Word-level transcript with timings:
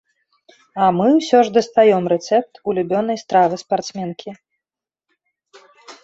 А 0.83 0.85
мы 0.99 1.09
ўсё 1.17 1.39
ж 1.47 1.51
дастаём 1.57 2.03
рэцэпт 2.13 2.53
улюбёнай 2.73 3.17
стравы 3.23 3.55
спартсменкі. 3.63 4.33